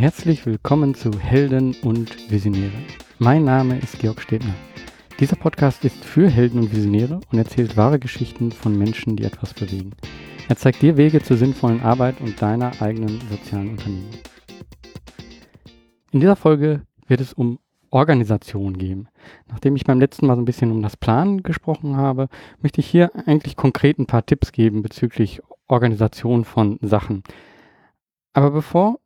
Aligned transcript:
herzlich 0.00 0.46
willkommen 0.46 0.94
zu 0.94 1.10
Helden 1.20 1.76
und 1.82 2.30
Visionäre. 2.30 2.72
Mein 3.18 3.44
Name 3.44 3.78
ist 3.78 3.98
Georg 3.98 4.22
Stebner. 4.22 4.54
Dieser 5.18 5.36
Podcast 5.36 5.84
ist 5.84 6.02
für 6.02 6.26
Helden 6.26 6.58
und 6.58 6.74
Visionäre 6.74 7.20
und 7.30 7.36
erzählt 7.36 7.76
wahre 7.76 7.98
Geschichten 7.98 8.50
von 8.50 8.78
Menschen, 8.78 9.16
die 9.16 9.24
etwas 9.24 9.52
bewegen. 9.52 9.90
Er 10.48 10.56
zeigt 10.56 10.80
dir 10.80 10.96
Wege 10.96 11.20
zur 11.20 11.36
sinnvollen 11.36 11.82
Arbeit 11.82 12.18
und 12.22 12.40
deiner 12.40 12.80
eigenen 12.80 13.20
sozialen 13.28 13.72
Unternehmung. 13.72 14.08
In 16.12 16.20
dieser 16.20 16.36
Folge 16.36 16.80
wird 17.06 17.20
es 17.20 17.34
um 17.34 17.58
Organisation 17.90 18.78
gehen. 18.78 19.06
Nachdem 19.48 19.76
ich 19.76 19.84
beim 19.84 20.00
letzten 20.00 20.26
Mal 20.26 20.36
so 20.36 20.40
ein 20.40 20.46
bisschen 20.46 20.72
um 20.72 20.80
das 20.80 20.96
Planen 20.96 21.42
gesprochen 21.42 21.98
habe, 21.98 22.30
möchte 22.62 22.80
ich 22.80 22.86
hier 22.86 23.14
eigentlich 23.26 23.54
konkret 23.54 23.98
ein 23.98 24.06
paar 24.06 24.24
Tipps 24.24 24.52
geben 24.52 24.80
bezüglich 24.80 25.42
Organisation 25.68 26.46
von 26.46 26.78
Sachen. 26.80 27.22
Aber 28.32 28.50
bevor 28.50 28.98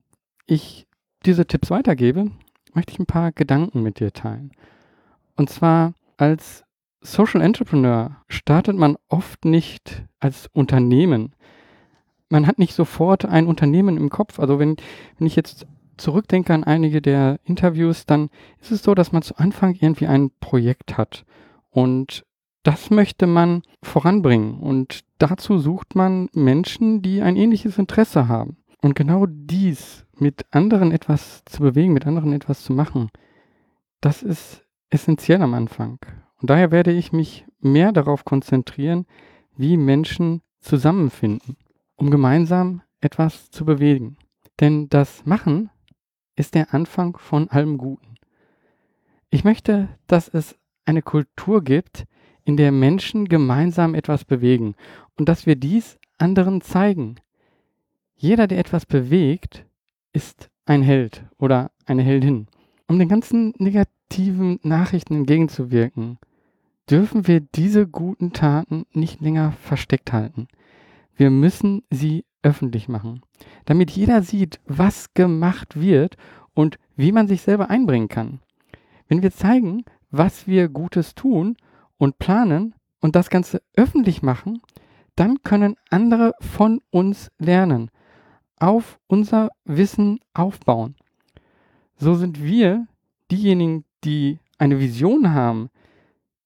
ich 0.47 0.87
diese 1.25 1.47
Tipps 1.47 1.71
weitergebe, 1.71 2.30
möchte 2.75 2.93
ich 2.93 2.98
ein 2.98 3.07
paar 3.07 3.33
Gedanken 3.33 3.83
mit 3.83 4.01
dir 4.01 4.12
teilen. 4.12 4.53
Und 5.37 5.51
zwar 5.51 5.95
als 6.17 6.65
Social 7.01 7.43
Entrepreneur 7.43 8.17
startet 8.29 8.77
man 8.77 8.97
oft 9.09 9.45
nicht 9.45 10.05
als 10.20 10.48
Unternehmen. 10.53 11.34
Man 12.29 12.47
hat 12.47 12.59
nicht 12.59 12.75
sofort 12.75 13.27
ein 13.27 13.47
Unternehmen 13.47 13.97
im 13.97 14.11
Kopf. 14.11 14.41
Also 14.41 14.59
wenn, 14.59 14.77
wenn 15.19 15.27
ich 15.27 15.37
jetzt 15.37 15.67
zurückdenke 15.97 16.53
an 16.53 16.65
einige 16.65 17.03
der 17.03 17.39
Interviews, 17.45 18.06
dann 18.06 18.31
ist 18.61 18.73
es 18.73 18.83
so, 18.83 18.95
dass 18.95 19.12
man 19.12 19.23
zu 19.23 19.37
Anfang 19.37 19.77
irgendwie 19.79 20.06
ein 20.06 20.31
Projekt 20.41 20.97
hat. 20.97 21.25
Und 21.70 22.25
das 22.62 22.91
möchte 22.91 23.27
man 23.27 23.62
voranbringen. 23.83 24.58
Und 24.58 25.01
dazu 25.19 25.58
sucht 25.58 25.95
man 25.95 26.29
Menschen, 26.33 27.03
die 27.03 27.20
ein 27.20 27.36
ähnliches 27.36 27.79
Interesse 27.79 28.29
haben. 28.29 28.56
Und 28.81 28.95
genau 28.95 29.27
dies 29.29 30.03
mit 30.20 30.47
anderen 30.51 30.93
etwas 30.93 31.45
zu 31.45 31.62
bewegen, 31.62 31.93
mit 31.93 32.07
anderen 32.07 32.33
etwas 32.33 32.62
zu 32.62 32.73
machen, 32.73 33.11
das 34.01 34.23
ist 34.23 34.65
essentiell 34.91 35.43
am 35.43 35.55
Anfang. 35.55 35.98
Und 36.41 36.51
daher 36.51 36.70
werde 36.70 36.93
ich 36.93 37.12
mich 37.12 37.45
mehr 37.61 37.93
darauf 37.93 38.25
konzentrieren, 38.25 39.07
wie 39.57 39.77
Menschen 39.77 40.42
zusammenfinden, 40.61 41.57
um 41.97 42.11
gemeinsam 42.11 42.83
etwas 43.01 43.51
zu 43.51 43.65
bewegen. 43.65 44.17
Denn 44.61 44.89
das 44.89 45.25
Machen 45.27 45.70
ist 46.37 46.55
der 46.55 46.75
Anfang 46.75 47.17
von 47.17 47.48
allem 47.51 47.79
Guten. 47.79 48.15
Ich 49.31 49.45
möchte, 49.45 49.89
dass 50.07 50.29
es 50.29 50.57
eine 50.85 51.03
Kultur 51.03 51.62
gibt, 51.62 52.07
in 52.45 52.57
der 52.57 52.73
Menschen 52.73 53.27
gemeinsam 53.27 53.95
etwas 53.95 54.25
bewegen 54.25 54.75
und 55.17 55.29
dass 55.29 55.47
wir 55.47 55.57
dies 55.57 55.98
anderen 56.19 56.61
zeigen, 56.61 57.17
jeder, 58.15 58.47
der 58.47 58.59
etwas 58.59 58.87
bewegt, 58.87 59.67
ist 60.15 60.48
ein 60.65 60.83
Held 60.83 61.25
oder 61.39 61.70
eine 61.84 62.03
Heldin. 62.03 62.47
Um 62.87 62.98
den 62.98 63.09
ganzen 63.09 63.53
negativen 63.59 64.59
Nachrichten 64.62 65.15
entgegenzuwirken, 65.15 66.19
dürfen 66.89 67.27
wir 67.27 67.41
diese 67.41 67.87
guten 67.87 68.33
Taten 68.33 68.87
nicht 68.92 69.20
länger 69.20 69.53
versteckt 69.53 70.12
halten. 70.12 70.48
Wir 71.17 71.31
müssen 71.31 71.83
sie 71.91 72.25
öffentlich 72.42 72.89
machen, 72.89 73.23
damit 73.65 73.91
jeder 73.91 74.23
sieht, 74.23 74.61
was 74.67 75.12
gemacht 75.15 75.81
wird 75.81 76.17
und 76.55 76.79
wie 76.97 77.12
man 77.12 77.27
sich 77.27 77.42
selber 77.42 77.70
einbringen 77.70 78.09
kann. 78.09 78.41
Wenn 79.09 79.23
wir 79.23 79.33
zeigen, 79.33 79.85
was 80.11 80.47
wir 80.47 80.69
Gutes 80.69 81.15
tun 81.15 81.57
und 81.97 82.19
planen 82.19 82.75
und 83.01 83.17
das 83.17 83.31
Ganze 83.31 83.62
öffentlich 83.77 84.23
machen, 84.23 84.61
dann 85.17 85.42
können 85.42 85.77
andere 85.91 86.35
von 86.41 86.81
uns 86.91 87.31
lernen 87.39 87.91
auf 88.64 88.98
unser 89.08 89.51
Wissen 89.67 90.20
aufbauen. 90.33 90.95
So 91.97 92.14
sind 92.14 92.42
wir 92.42 92.86
diejenigen, 93.30 93.85
die 94.05 94.39
eine 94.57 94.80
Vision 94.80 95.35
haben, 95.35 95.69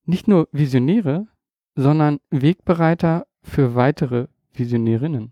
nicht 0.04 0.26
nur 0.26 0.48
Visionäre, 0.50 1.28
sondern 1.76 2.18
Wegbereiter 2.30 3.28
für 3.42 3.76
weitere 3.76 4.26
Visionärinnen. 4.52 5.30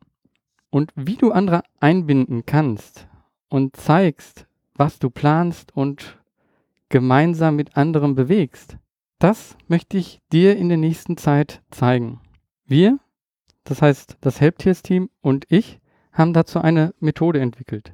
Und 0.70 0.92
wie 0.94 1.16
du 1.16 1.32
andere 1.32 1.62
einbinden 1.80 2.46
kannst 2.46 3.08
und 3.48 3.74
zeigst, 3.74 4.46
was 4.74 5.00
du 5.00 5.10
planst 5.10 5.74
und 5.74 6.22
gemeinsam 6.88 7.56
mit 7.56 7.76
anderen 7.76 8.14
bewegst, 8.14 8.76
das 9.18 9.56
möchte 9.66 9.96
ich 9.98 10.20
dir 10.32 10.56
in 10.56 10.68
der 10.68 10.78
nächsten 10.78 11.16
Zeit 11.16 11.62
zeigen. 11.70 12.20
Wir, 12.64 13.00
das 13.64 13.82
heißt 13.82 14.18
das 14.20 14.40
Helptiers-Team 14.40 15.10
und 15.20 15.46
ich, 15.48 15.80
haben 16.16 16.32
dazu 16.32 16.60
eine 16.60 16.94
Methode 16.98 17.40
entwickelt, 17.40 17.92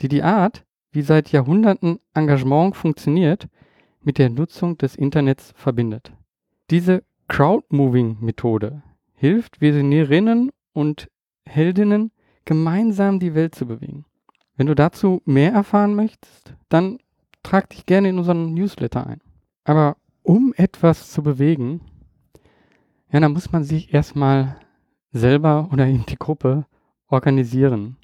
die 0.00 0.08
die 0.08 0.22
Art, 0.22 0.64
wie 0.92 1.02
seit 1.02 1.32
Jahrhunderten 1.32 1.98
Engagement 2.14 2.76
funktioniert, 2.76 3.48
mit 4.02 4.18
der 4.18 4.30
Nutzung 4.30 4.78
des 4.78 4.96
Internets 4.96 5.52
verbindet. 5.56 6.12
Diese 6.70 7.02
Crowdmoving-Methode 7.28 8.82
hilft 9.14 9.60
Visionärinnen 9.60 10.50
und 10.72 11.10
Heldinnen, 11.44 12.12
gemeinsam 12.44 13.20
die 13.20 13.34
Welt 13.34 13.54
zu 13.54 13.66
bewegen. 13.66 14.04
Wenn 14.56 14.66
du 14.66 14.74
dazu 14.74 15.20
mehr 15.24 15.52
erfahren 15.52 15.94
möchtest, 15.94 16.54
dann 16.68 16.98
trag 17.42 17.68
dich 17.70 17.86
gerne 17.86 18.08
in 18.08 18.18
unseren 18.18 18.54
Newsletter 18.54 19.06
ein. 19.06 19.20
Aber 19.64 19.96
um 20.22 20.54
etwas 20.56 21.10
zu 21.10 21.22
bewegen, 21.22 21.80
ja, 23.12 23.20
dann 23.20 23.32
muss 23.32 23.52
man 23.52 23.64
sich 23.64 23.92
erstmal 23.92 24.56
selber 25.12 25.68
oder 25.72 25.86
in 25.86 26.06
die 26.06 26.18
Gruppe 26.18 26.66
organisieren. 27.10 27.96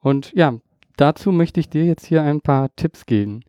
Und 0.00 0.32
ja, 0.34 0.54
dazu 0.96 1.32
möchte 1.32 1.60
ich 1.60 1.68
dir 1.68 1.84
jetzt 1.84 2.06
hier 2.06 2.22
ein 2.22 2.40
paar 2.40 2.74
Tipps 2.76 3.06
geben. 3.06 3.40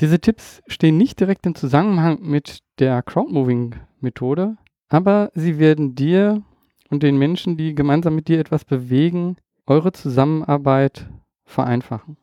Diese 0.00 0.20
Tipps 0.20 0.62
stehen 0.66 0.96
nicht 0.96 1.20
direkt 1.20 1.46
im 1.46 1.54
Zusammenhang 1.54 2.18
mit 2.20 2.60
der 2.78 3.02
Crowdmoving-Methode, 3.02 4.56
aber 4.88 5.30
sie 5.34 5.58
werden 5.58 5.94
dir 5.94 6.42
und 6.90 7.02
den 7.02 7.16
Menschen, 7.16 7.56
die 7.56 7.74
gemeinsam 7.74 8.14
mit 8.14 8.28
dir 8.28 8.38
etwas 8.38 8.64
bewegen, 8.64 9.36
eure 9.66 9.92
Zusammenarbeit 9.92 11.08
vereinfachen. 11.44 12.16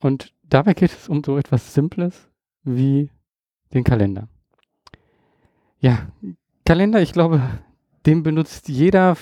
Und 0.00 0.32
dabei 0.42 0.74
geht 0.74 0.92
es 0.92 1.08
um 1.08 1.22
so 1.24 1.38
etwas 1.38 1.74
Simples 1.74 2.28
wie 2.62 3.10
den 3.72 3.84
Kalender. 3.84 4.28
Ja, 5.80 6.06
Kalender, 6.64 7.00
ich 7.00 7.12
glaube, 7.12 7.40
den 8.06 8.22
benutzt 8.22 8.68
jeder 8.68 9.16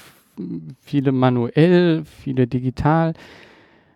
viele 0.80 1.12
manuell, 1.12 2.04
viele 2.04 2.46
digital. 2.46 3.14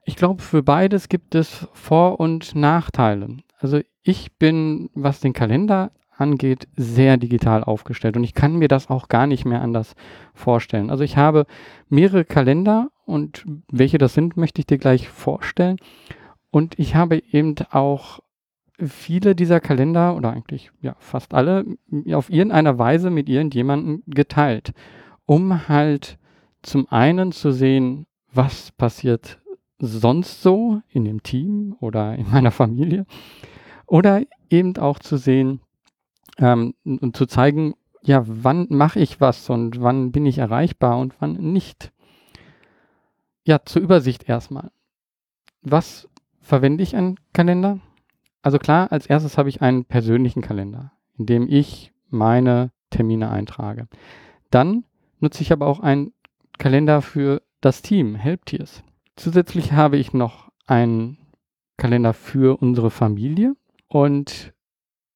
Ich 0.05 0.17
glaube, 0.17 0.43
für 0.43 0.63
beides 0.63 1.09
gibt 1.09 1.35
es 1.35 1.69
Vor- 1.73 2.21
und 2.21 2.55
Nachteile. 2.55 3.39
Also 3.59 3.81
ich 4.03 4.39
bin, 4.39 4.91
was 4.95 5.21
den 5.21 5.33
Kalender 5.33 5.91
angeht, 6.17 6.69
sehr 6.77 7.17
digital 7.17 7.63
aufgestellt 7.63 8.17
und 8.17 8.25
ich 8.25 8.35
kann 8.35 8.57
mir 8.57 8.69
das 8.69 8.91
auch 8.91 9.09
gar 9.09 9.27
nicht 9.27 9.45
mehr 9.45 9.63
anders 9.63 9.95
vorstellen. 10.35 10.91
Also 10.91 11.05
ich 11.05 11.17
habe 11.17 11.47
mehrere 11.89 12.25
Kalender 12.25 12.91
und 13.05 13.45
welche 13.71 13.99
das 13.99 14.15
sind, 14.15 14.37
möchte 14.37 14.61
ich 14.61 14.67
dir 14.67 14.79
gleich 14.79 15.09
vorstellen. 15.09 15.77
Und 16.51 16.79
ich 16.79 16.95
habe 16.95 17.23
eben 17.31 17.55
auch 17.71 18.21
viele 18.79 19.35
dieser 19.35 19.61
Kalender 19.61 20.17
oder 20.17 20.33
eigentlich 20.33 20.71
ja 20.81 20.95
fast 20.99 21.35
alle 21.35 21.65
auf 22.13 22.31
irgendeiner 22.31 22.79
Weise 22.79 23.11
mit 23.11 23.29
irgendjemandem 23.29 24.03
geteilt, 24.07 24.73
um 25.27 25.69
halt 25.69 26.18
zum 26.63 26.89
einen 26.91 27.33
zu 27.33 27.53
sehen, 27.53 28.07
was 28.33 28.73
passiert 28.73 29.39
sonst 29.79 30.43
so 30.43 30.83
in 30.89 31.05
dem 31.05 31.23
Team 31.23 31.77
oder 31.81 32.15
in 32.15 32.29
meiner 32.31 32.51
Familie. 32.51 33.07
Oder 33.87 34.23
eben 34.51 34.77
auch 34.77 34.99
zu 34.99 35.17
sehen 35.17 35.61
ähm, 36.39 36.75
und 36.85 37.17
zu 37.17 37.27
zeigen, 37.27 37.75
ja, 38.03 38.23
wann 38.27 38.67
mache 38.71 39.01
ich 39.01 39.21
was 39.21 39.49
und 39.51 39.81
wann 39.81 40.13
bin 40.13 40.27
ich 40.27 40.39
erreichbar 40.39 40.99
und 40.99 41.15
wann 41.21 41.35
nicht. 41.35 41.93
Ja, 43.45 43.65
zur 43.65 43.83
Übersicht 43.83 44.29
erstmal. 44.29 44.71
Was 45.63 46.09
verwende 46.41 46.83
ich 46.83 46.97
an 46.97 47.17
Kalender? 47.33 47.81
Also 48.43 48.59
klar, 48.59 48.93
als 48.93 49.07
erstes 49.07 49.37
habe 49.37 49.49
ich 49.49 49.63
einen 49.63 49.85
persönlichen 49.85 50.43
Kalender, 50.43 50.93
in 51.19 51.27
dem 51.27 51.49
ich 51.49 51.93
meine 52.09 52.71
Termine 52.91 53.31
eintrage. 53.31 53.89
Dann 54.51 54.85
nutze 55.21 55.43
ich 55.43 55.53
aber 55.53 55.67
auch 55.67 55.81
einen 55.81 56.13
Kalender 56.59 57.03
für 57.03 57.43
das 57.61 57.83
Team, 57.83 58.15
Helptiers. 58.15 58.83
Zusätzlich 59.17 59.73
habe 59.73 59.97
ich 59.97 60.13
noch 60.13 60.51
einen 60.67 61.19
Kalender 61.77 62.13
für 62.13 62.61
unsere 62.61 62.91
Familie. 62.91 63.57
Und 63.89 64.53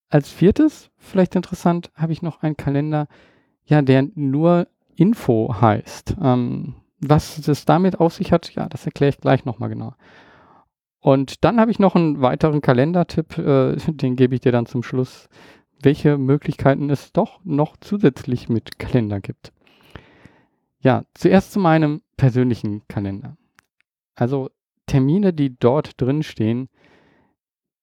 als 0.09 0.31
viertes, 0.31 0.91
vielleicht 0.97 1.37
interessant, 1.37 1.91
habe 1.95 2.13
ich 2.13 2.23
noch 2.23 2.43
einen 2.43 2.57
Kalender, 2.57 3.07
ja, 3.65 3.83
der 3.83 4.09
nur 4.15 4.69
Info 4.95 5.55
heißt. 5.61 6.17
Ähm, 6.23 6.75
was 7.01 7.47
es 7.49 7.65
damit 7.65 7.99
auf 8.01 8.15
sich 8.15 8.33
hat, 8.33 8.55
ja, 8.55 8.69
das 8.69 8.87
erkläre 8.87 9.11
ich 9.11 9.21
gleich 9.21 9.45
nochmal 9.45 9.69
genau. 9.69 9.95
Und 11.01 11.45
dann 11.45 11.59
habe 11.59 11.71
ich 11.73 11.81
noch 11.81 11.97
einen 11.97 12.23
weiteren 12.23 12.61
Kalendertipp, 12.61 13.37
äh, 13.39 13.77
den 13.77 14.17
gebe 14.17 14.35
ich 14.35 14.41
dir 14.41 14.53
dann 14.53 14.67
zum 14.67 14.83
Schluss, 14.83 15.29
welche 15.83 16.17
Möglichkeiten 16.17 16.91
es 16.91 17.13
doch 17.13 17.41
noch 17.45 17.77
zusätzlich 17.81 18.49
mit 18.49 18.79
Kalender 18.79 19.21
gibt. 19.21 19.53
Ja, 20.83 21.05
zuerst 21.15 21.53
zu 21.53 21.61
meinem 21.61 22.03
persönlichen 22.17 22.87
Kalender. 22.89 23.37
Also 24.15 24.51
Termine, 24.87 25.33
die 25.33 25.57
dort 25.57 26.01
drin 26.01 26.23
stehen, 26.23 26.69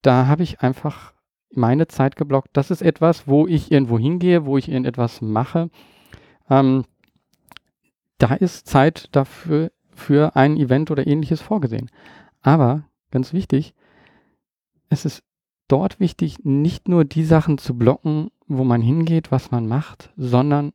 da 0.02 0.28
habe 0.28 0.44
ich 0.44 0.62
einfach 0.62 1.14
meine 1.52 1.88
Zeit 1.88 2.16
geblockt. 2.16 2.50
Das 2.54 2.72
ist 2.72 2.82
etwas, 2.82 3.28
wo 3.28 3.48
ich 3.48 3.72
irgendwo 3.72 3.98
hingehe, 3.98 4.46
wo 4.46 4.58
ich 4.58 4.70
irgendetwas 4.70 5.22
mache. 5.22 5.70
Ähm, 6.50 6.84
da 8.18 8.34
ist 8.34 8.68
Zeit 8.68 9.08
dafür 9.14 9.72
für 9.92 10.36
ein 10.36 10.58
Event 10.58 10.92
oder 10.92 11.08
ähnliches 11.08 11.42
vorgesehen. 11.42 11.90
Aber 12.42 12.84
ganz 13.12 13.34
wichtig, 13.34 13.74
es 14.90 15.06
ist 15.06 15.24
dort 15.68 16.00
wichtig, 16.00 16.40
nicht 16.44 16.88
nur 16.90 17.06
die 17.06 17.24
Sachen 17.24 17.58
zu 17.58 17.78
blocken, 17.78 18.30
wo 18.48 18.64
man 18.64 18.82
hingeht, 18.82 19.32
was 19.32 19.52
man 19.52 19.68
macht, 19.68 20.12
sondern 20.18 20.74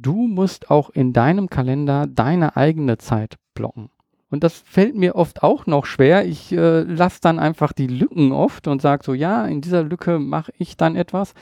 du 0.00 0.26
musst 0.26 0.70
auch 0.70 0.90
in 0.90 1.12
deinem 1.12 1.48
Kalender 1.50 2.06
deine 2.06 2.56
eigene 2.56 2.98
Zeit 2.98 3.36
blocken. 3.54 3.90
Und 4.30 4.44
das 4.44 4.58
fällt 4.58 4.94
mir 4.94 5.16
oft 5.16 5.42
auch 5.42 5.66
noch 5.66 5.84
schwer. 5.86 6.24
Ich 6.24 6.52
äh, 6.52 6.82
lasse 6.82 7.20
dann 7.20 7.38
einfach 7.38 7.72
die 7.72 7.88
Lücken 7.88 8.32
oft 8.32 8.68
und 8.68 8.80
sage 8.80 9.02
so, 9.04 9.12
ja, 9.12 9.44
in 9.46 9.60
dieser 9.60 9.82
Lücke 9.82 10.18
mache 10.18 10.52
ich 10.56 10.76
dann 10.76 10.94
etwas, 10.94 11.34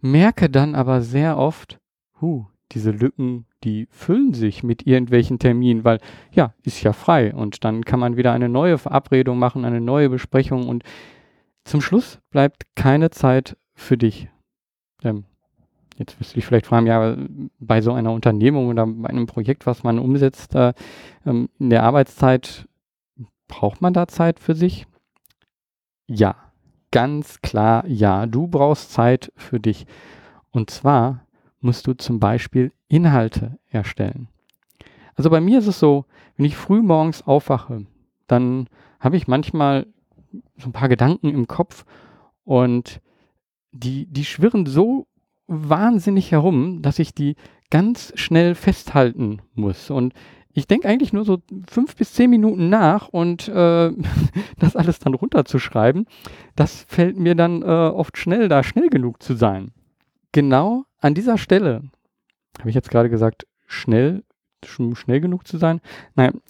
merke 0.00 0.50
dann 0.50 0.74
aber 0.74 1.00
sehr 1.00 1.38
oft, 1.38 1.78
hu, 2.20 2.46
diese 2.72 2.90
Lücken, 2.90 3.46
die 3.64 3.86
füllen 3.90 4.34
sich 4.34 4.62
mit 4.62 4.86
irgendwelchen 4.86 5.38
Terminen, 5.38 5.84
weil 5.84 6.00
ja, 6.32 6.54
ist 6.64 6.82
ja 6.82 6.92
frei 6.92 7.34
und 7.34 7.64
dann 7.64 7.84
kann 7.84 8.00
man 8.00 8.16
wieder 8.16 8.32
eine 8.32 8.48
neue 8.48 8.78
Verabredung 8.78 9.38
machen, 9.38 9.64
eine 9.64 9.80
neue 9.80 10.10
Besprechung 10.10 10.68
und 10.68 10.82
zum 11.64 11.80
Schluss 11.80 12.18
bleibt 12.30 12.64
keine 12.74 13.10
Zeit 13.10 13.56
für 13.74 13.96
dich. 13.96 14.28
Ähm, 15.02 15.24
Jetzt 15.98 16.20
wirst 16.20 16.32
du 16.32 16.34
dich 16.36 16.46
vielleicht 16.46 16.66
fragen, 16.66 16.86
ja, 16.86 17.16
bei 17.58 17.80
so 17.80 17.92
einer 17.92 18.12
Unternehmung 18.12 18.68
oder 18.68 18.86
bei 18.86 19.08
einem 19.08 19.26
Projekt, 19.26 19.66
was 19.66 19.82
man 19.82 19.98
umsetzt, 19.98 20.54
äh, 20.54 20.72
ähm, 21.26 21.48
in 21.58 21.70
der 21.70 21.82
Arbeitszeit, 21.82 22.68
braucht 23.48 23.82
man 23.82 23.92
da 23.92 24.06
Zeit 24.06 24.38
für 24.38 24.54
sich? 24.54 24.86
Ja, 26.06 26.36
ganz 26.92 27.40
klar 27.40 27.84
ja. 27.86 28.26
Du 28.26 28.46
brauchst 28.46 28.92
Zeit 28.92 29.32
für 29.36 29.58
dich. 29.58 29.86
Und 30.52 30.70
zwar 30.70 31.26
musst 31.60 31.86
du 31.88 31.94
zum 31.94 32.20
Beispiel 32.20 32.72
Inhalte 32.86 33.58
erstellen. 33.68 34.28
Also 35.16 35.30
bei 35.30 35.40
mir 35.40 35.58
ist 35.58 35.66
es 35.66 35.80
so, 35.80 36.04
wenn 36.36 36.46
ich 36.46 36.56
früh 36.56 36.80
morgens 36.80 37.26
aufwache, 37.26 37.86
dann 38.28 38.68
habe 39.00 39.16
ich 39.16 39.26
manchmal 39.26 39.86
so 40.56 40.68
ein 40.68 40.72
paar 40.72 40.88
Gedanken 40.88 41.30
im 41.30 41.48
Kopf 41.48 41.84
und 42.44 43.00
die, 43.72 44.06
die 44.06 44.24
schwirren 44.24 44.64
so 44.66 45.08
wahnsinnig 45.48 46.30
herum, 46.30 46.82
dass 46.82 46.98
ich 46.98 47.14
die 47.14 47.34
ganz 47.70 48.12
schnell 48.14 48.54
festhalten 48.54 49.40
muss. 49.54 49.90
Und 49.90 50.14
ich 50.52 50.66
denke 50.66 50.88
eigentlich 50.88 51.12
nur 51.12 51.24
so 51.24 51.38
fünf 51.68 51.96
bis 51.96 52.12
zehn 52.12 52.30
Minuten 52.30 52.68
nach 52.68 53.08
und 53.08 53.48
äh, 53.48 53.92
das 54.58 54.76
alles 54.76 54.98
dann 54.98 55.14
runterzuschreiben, 55.14 56.06
das 56.56 56.84
fällt 56.88 57.18
mir 57.18 57.34
dann 57.34 57.62
äh, 57.62 57.66
oft 57.66 58.16
schnell, 58.18 58.48
da 58.48 58.62
schnell 58.62 58.88
genug 58.88 59.22
zu 59.22 59.34
sein. 59.34 59.72
Genau 60.32 60.84
an 61.00 61.14
dieser 61.14 61.38
Stelle, 61.38 61.82
habe 62.58 62.68
ich 62.68 62.74
jetzt 62.74 62.90
gerade 62.90 63.10
gesagt, 63.10 63.46
schnell, 63.66 64.24
schnell 64.64 65.20
genug 65.20 65.46
zu 65.46 65.58
sein? 65.58 65.80
Nein, 66.14 66.40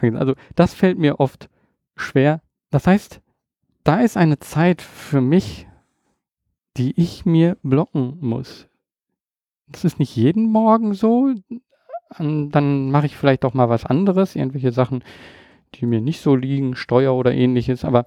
also 0.16 0.34
das 0.54 0.74
fällt 0.74 0.98
mir 0.98 1.20
oft 1.20 1.48
schwer. 1.96 2.40
Das 2.70 2.86
heißt, 2.86 3.20
da 3.84 4.00
ist 4.00 4.16
eine 4.16 4.38
Zeit 4.38 4.82
für 4.82 5.20
mich, 5.20 5.66
die 6.80 6.98
ich 6.98 7.26
mir 7.26 7.58
blocken 7.62 8.16
muss. 8.20 8.66
Das 9.68 9.84
ist 9.84 9.98
nicht 9.98 10.16
jeden 10.16 10.50
Morgen 10.50 10.94
so. 10.94 11.34
Dann 12.18 12.90
mache 12.90 13.04
ich 13.04 13.18
vielleicht 13.18 13.44
auch 13.44 13.52
mal 13.52 13.68
was 13.68 13.84
anderes, 13.84 14.34
irgendwelche 14.34 14.72
Sachen, 14.72 15.04
die 15.74 15.84
mir 15.84 16.00
nicht 16.00 16.22
so 16.22 16.34
liegen, 16.34 16.74
Steuer 16.76 17.14
oder 17.14 17.34
ähnliches. 17.34 17.84
Aber 17.84 18.06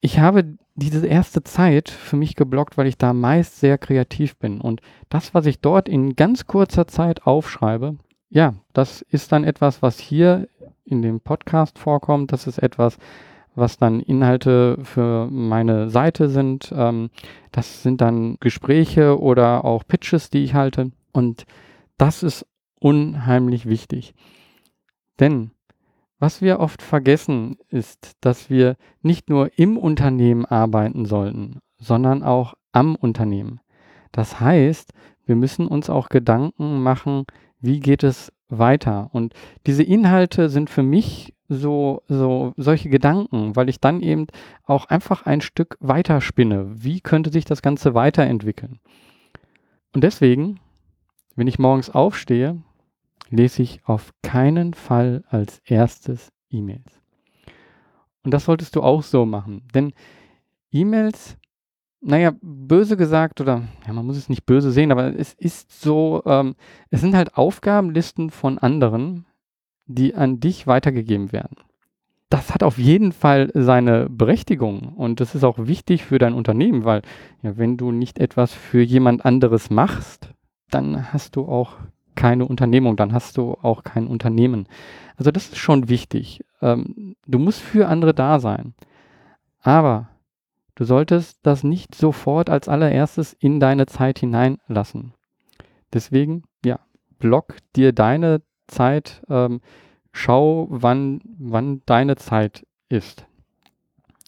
ich 0.00 0.20
habe 0.20 0.56
diese 0.76 1.04
erste 1.04 1.42
Zeit 1.42 1.88
für 1.88 2.16
mich 2.16 2.36
geblockt, 2.36 2.78
weil 2.78 2.86
ich 2.86 2.96
da 2.96 3.12
meist 3.12 3.58
sehr 3.58 3.76
kreativ 3.76 4.36
bin. 4.36 4.60
Und 4.60 4.82
das, 5.08 5.34
was 5.34 5.46
ich 5.46 5.60
dort 5.60 5.88
in 5.88 6.14
ganz 6.14 6.46
kurzer 6.46 6.86
Zeit 6.86 7.26
aufschreibe, 7.26 7.96
ja, 8.28 8.54
das 8.72 9.02
ist 9.02 9.32
dann 9.32 9.42
etwas, 9.42 9.82
was 9.82 9.98
hier 9.98 10.48
in 10.84 11.02
dem 11.02 11.18
Podcast 11.18 11.76
vorkommt. 11.76 12.30
Das 12.30 12.46
ist 12.46 12.58
etwas, 12.58 12.98
was 13.56 13.78
dann 13.78 14.00
Inhalte 14.00 14.78
für 14.84 15.28
meine 15.30 15.90
Seite 15.90 16.28
sind. 16.28 16.72
Ähm, 16.76 17.10
das 17.50 17.82
sind 17.82 18.00
dann 18.00 18.36
Gespräche 18.38 19.18
oder 19.18 19.64
auch 19.64 19.84
Pitches, 19.86 20.30
die 20.30 20.44
ich 20.44 20.54
halte. 20.54 20.92
Und 21.12 21.46
das 21.98 22.22
ist 22.22 22.46
unheimlich 22.78 23.66
wichtig. 23.66 24.14
Denn 25.18 25.50
was 26.18 26.40
wir 26.40 26.60
oft 26.60 26.82
vergessen, 26.82 27.56
ist, 27.68 28.12
dass 28.20 28.48
wir 28.48 28.76
nicht 29.02 29.28
nur 29.28 29.58
im 29.58 29.76
Unternehmen 29.76 30.46
arbeiten 30.46 31.04
sollten, 31.04 31.60
sondern 31.78 32.22
auch 32.22 32.54
am 32.72 32.94
Unternehmen. 32.94 33.60
Das 34.12 34.40
heißt, 34.40 34.92
wir 35.26 35.36
müssen 35.36 35.66
uns 35.66 35.90
auch 35.90 36.08
Gedanken 36.08 36.82
machen, 36.82 37.24
wie 37.60 37.80
geht 37.80 38.02
es 38.02 38.32
weiter. 38.48 39.10
Und 39.12 39.34
diese 39.66 39.82
Inhalte 39.82 40.48
sind 40.48 40.70
für 40.70 40.82
mich 40.82 41.34
so, 41.48 42.02
so 42.08 42.52
solche 42.56 42.88
Gedanken, 42.88 43.54
weil 43.56 43.68
ich 43.68 43.80
dann 43.80 44.00
eben 44.00 44.26
auch 44.64 44.86
einfach 44.86 45.26
ein 45.26 45.40
Stück 45.40 45.76
weiter 45.80 46.20
spinne. 46.20 46.66
Wie 46.82 47.00
könnte 47.00 47.30
sich 47.30 47.44
das 47.44 47.62
Ganze 47.62 47.94
weiterentwickeln? 47.94 48.80
Und 49.94 50.02
deswegen, 50.02 50.60
wenn 51.36 51.46
ich 51.46 51.58
morgens 51.58 51.90
aufstehe, 51.90 52.62
lese 53.30 53.62
ich 53.62 53.80
auf 53.84 54.12
keinen 54.22 54.74
Fall 54.74 55.24
als 55.28 55.60
erstes 55.64 56.32
E-Mails. 56.50 57.00
Und 58.22 58.32
das 58.32 58.44
solltest 58.44 58.74
du 58.74 58.82
auch 58.82 59.02
so 59.02 59.24
machen, 59.24 59.62
denn 59.74 59.92
E-Mails, 60.72 61.36
naja, 62.06 62.32
böse 62.40 62.96
gesagt, 62.96 63.40
oder 63.40 63.62
ja, 63.84 63.92
man 63.92 64.06
muss 64.06 64.16
es 64.16 64.28
nicht 64.28 64.46
böse 64.46 64.70
sehen, 64.70 64.92
aber 64.92 65.18
es 65.18 65.34
ist 65.34 65.82
so, 65.82 66.22
ähm, 66.24 66.54
es 66.88 67.00
sind 67.00 67.16
halt 67.16 67.36
Aufgabenlisten 67.36 68.30
von 68.30 68.58
anderen, 68.58 69.26
die 69.86 70.14
an 70.14 70.38
dich 70.38 70.68
weitergegeben 70.68 71.32
werden. 71.32 71.56
Das 72.28 72.54
hat 72.54 72.62
auf 72.62 72.78
jeden 72.78 73.10
Fall 73.10 73.50
seine 73.54 74.08
Berechtigung 74.08 74.94
und 74.94 75.18
das 75.18 75.34
ist 75.34 75.42
auch 75.42 75.58
wichtig 75.58 76.04
für 76.04 76.18
dein 76.18 76.34
Unternehmen, 76.34 76.84
weil 76.84 77.02
ja, 77.42 77.56
wenn 77.56 77.76
du 77.76 77.90
nicht 77.90 78.20
etwas 78.20 78.54
für 78.54 78.82
jemand 78.82 79.24
anderes 79.24 79.70
machst, 79.70 80.30
dann 80.70 81.12
hast 81.12 81.34
du 81.34 81.46
auch 81.48 81.72
keine 82.14 82.46
Unternehmung, 82.46 82.96
dann 82.96 83.12
hast 83.12 83.36
du 83.36 83.56
auch 83.62 83.82
kein 83.82 84.06
Unternehmen. 84.06 84.68
Also 85.16 85.32
das 85.32 85.48
ist 85.48 85.58
schon 85.58 85.88
wichtig. 85.88 86.44
Ähm, 86.62 87.16
du 87.26 87.40
musst 87.40 87.60
für 87.60 87.88
andere 87.88 88.14
da 88.14 88.38
sein. 88.38 88.74
Aber 89.60 90.08
du 90.76 90.84
solltest 90.84 91.40
das 91.42 91.64
nicht 91.64 91.94
sofort 91.94 92.48
als 92.48 92.68
allererstes 92.68 93.32
in 93.32 93.58
deine 93.58 93.86
Zeit 93.86 94.20
hineinlassen. 94.20 95.12
Deswegen, 95.92 96.44
ja, 96.64 96.78
block 97.18 97.56
dir 97.74 97.92
deine 97.92 98.42
Zeit, 98.68 99.22
ähm, 99.28 99.60
schau, 100.12 100.68
wann, 100.70 101.20
wann 101.38 101.82
deine 101.86 102.16
Zeit 102.16 102.64
ist. 102.88 103.26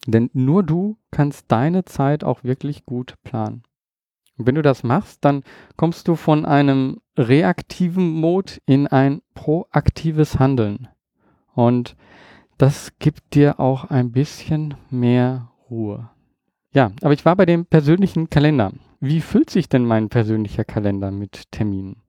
Denn 0.06 0.30
nur 0.32 0.62
du 0.62 0.96
kannst 1.10 1.52
deine 1.52 1.84
Zeit 1.84 2.24
auch 2.24 2.42
wirklich 2.42 2.86
gut 2.86 3.14
planen. 3.24 3.62
Und 4.38 4.46
wenn 4.46 4.54
du 4.54 4.62
das 4.62 4.82
machst, 4.82 5.24
dann 5.24 5.42
kommst 5.76 6.08
du 6.08 6.14
von 6.14 6.44
einem 6.46 7.00
reaktiven 7.16 8.12
Mode 8.12 8.54
in 8.66 8.86
ein 8.86 9.20
proaktives 9.34 10.38
Handeln. 10.38 10.88
Und 11.54 11.96
das 12.56 12.92
gibt 12.98 13.34
dir 13.34 13.58
auch 13.60 13.84
ein 13.84 14.12
bisschen 14.12 14.74
mehr 14.90 15.50
Ruhe. 15.68 16.08
Ja, 16.78 16.92
aber 17.02 17.12
ich 17.12 17.24
war 17.24 17.34
bei 17.34 17.44
dem 17.44 17.66
persönlichen 17.66 18.30
Kalender. 18.30 18.70
Wie 19.00 19.20
füllt 19.20 19.50
sich 19.50 19.68
denn 19.68 19.84
mein 19.84 20.10
persönlicher 20.10 20.62
Kalender 20.62 21.10
mit 21.10 21.50
Terminen? 21.50 22.02